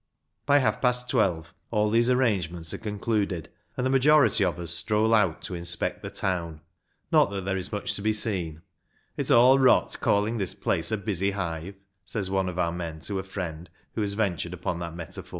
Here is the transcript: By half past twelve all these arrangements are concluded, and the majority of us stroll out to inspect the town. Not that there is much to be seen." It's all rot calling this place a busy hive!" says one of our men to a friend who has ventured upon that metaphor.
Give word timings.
By 0.47 0.57
half 0.57 0.81
past 0.81 1.07
twelve 1.11 1.53
all 1.69 1.91
these 1.91 2.09
arrangements 2.09 2.73
are 2.73 2.79
concluded, 2.79 3.49
and 3.77 3.85
the 3.85 3.91
majority 3.91 4.43
of 4.43 4.57
us 4.57 4.71
stroll 4.71 5.13
out 5.13 5.43
to 5.43 5.53
inspect 5.53 6.01
the 6.01 6.09
town. 6.09 6.61
Not 7.11 7.29
that 7.29 7.45
there 7.45 7.55
is 7.55 7.71
much 7.71 7.93
to 7.97 8.01
be 8.01 8.11
seen." 8.11 8.63
It's 9.15 9.29
all 9.29 9.59
rot 9.59 9.95
calling 10.01 10.39
this 10.39 10.55
place 10.55 10.91
a 10.91 10.97
busy 10.97 11.29
hive!" 11.29 11.75
says 12.03 12.31
one 12.31 12.49
of 12.49 12.57
our 12.57 12.71
men 12.71 12.99
to 13.01 13.19
a 13.19 13.23
friend 13.23 13.69
who 13.93 14.01
has 14.01 14.13
ventured 14.13 14.55
upon 14.55 14.79
that 14.79 14.95
metaphor. 14.95 15.29